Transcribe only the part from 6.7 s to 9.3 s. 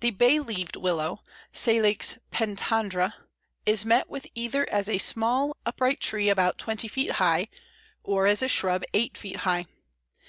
feet high, or as a shrub eight